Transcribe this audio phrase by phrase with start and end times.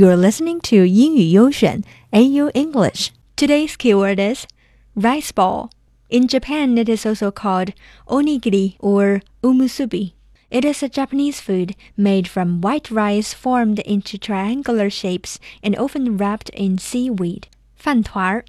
[0.00, 1.82] You're listening to 英语优选
[2.12, 3.10] AU English.
[3.36, 4.46] Today's keyword is
[4.96, 5.68] rice ball.
[6.08, 7.74] In Japan, it is also called
[8.06, 10.12] onigiri or omusubi.
[10.48, 16.16] It is a Japanese food made from white rice formed into triangular shapes and often
[16.16, 17.42] wrapped in seaweed.
[17.76, 18.44] 饭团儿，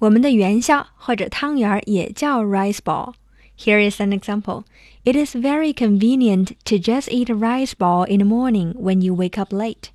[0.00, 3.14] 我们的元宵或者汤圆也叫 rice ball.
[3.56, 4.64] Here is an example.
[5.04, 9.14] It is very convenient to just eat a rice ball in the morning when you
[9.14, 9.90] wake up late.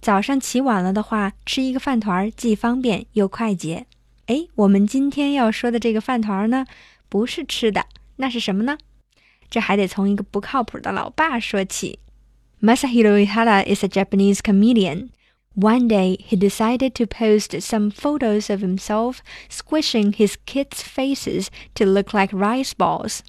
[0.00, 3.86] 早上起晚了的话，吃一个饭团儿既方便又快捷。
[4.26, 6.66] 哎，我们今天要说的这个饭团儿呢，
[7.08, 7.86] 不是吃的，
[8.16, 8.78] 那是什么呢？
[9.50, 11.98] 这还得从一个不靠谱的老爸说起。
[12.60, 15.10] Masahiro Ihara is a Japanese comedian.
[15.54, 19.18] One day, he decided to post some photos of himself
[19.48, 23.20] squishing his kids' faces to look like rice balls.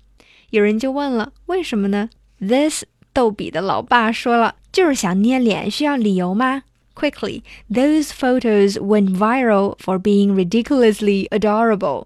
[0.50, 2.10] 有人就问了，为什么呢？
[2.40, 6.64] This 逗比的老爸说了，就是想捏脸，需要理由吗？
[6.96, 12.06] Quickly, those photos went viral for being ridiculously adorable.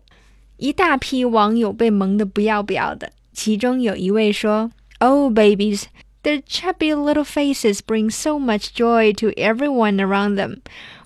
[0.57, 3.11] 一大批网友被萌得不要不要的。
[3.31, 5.83] 其中有一位说：“Oh, babies,
[6.23, 10.61] their chubby little faces bring so much joy to everyone around them.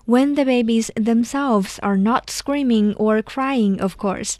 [0.06, 4.36] When the babies themselves are not screaming or crying, of course.”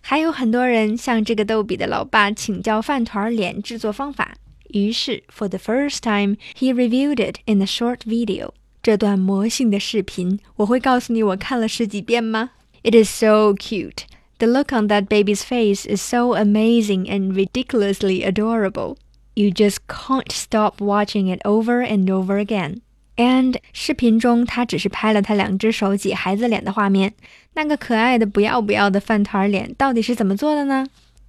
[0.00, 4.36] 还有很多人向这个逗比的老爸请教饭团脸制作方法。
[4.68, 8.50] 于是，for the first time, he reviewed it in a short video.
[8.82, 12.50] 这段魔性的视频，我会告诉你我看了十几遍吗？
[12.82, 14.02] It is so cute.
[14.38, 18.96] The look on that baby's face is so amazing and ridiculously adorable.
[19.34, 22.80] You just can't stop watching it over and over again.
[23.16, 27.14] And 视频中，他只是拍了他两只手挤孩子脸的画面。
[27.54, 30.84] 那个可爱的不要不要的饭团脸到底是怎么做的呢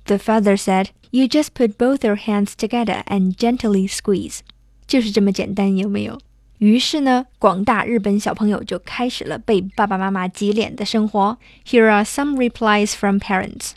[0.09, 4.39] ？The father said, "You just put both your hands together and gently squeeze."
[4.87, 6.19] 就是这么简单，有没有？
[6.59, 11.37] 于是呢，广大日本小朋友就开始了被爸爸妈妈挤脸的生活。
[11.65, 13.71] Here are some replies from parents.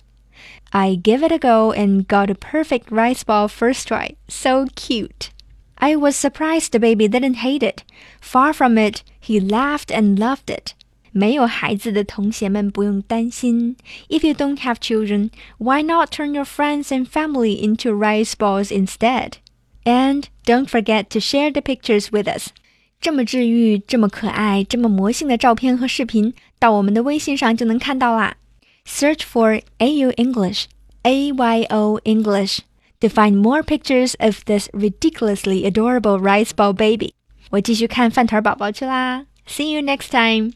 [0.71, 4.17] I give it a go and got a perfect rice ball first try.
[4.29, 5.31] So cute.
[5.77, 7.79] I was surprised the baby didn't hate it.
[8.21, 10.75] Far from it, he laughed and loved it.
[11.13, 13.77] 没有孩子的同学们不用担心。
[14.09, 19.33] If you don't have children, why not turn your friends and family into rice balls instead?
[19.85, 22.49] And don't forget to share the pictures with us.
[23.01, 28.37] 这么治愈、这么可爱、这么魔性的照片和视频，到我们的微信上就能看到啦。
[28.87, 30.65] Search for AU English,
[31.03, 32.61] A Y O English
[33.01, 37.15] to find more pictures of this ridiculously adorable rice ball baby.
[37.51, 39.27] 我继续看饭团宝宝去啦。
[39.47, 40.53] See you next time.